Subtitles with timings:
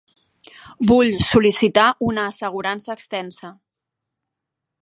[0.91, 3.53] Vull sol·licitar una assegurança extensa.